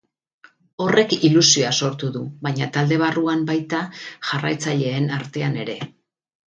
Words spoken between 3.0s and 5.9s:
barruan baita jarraitzaileen artean ere.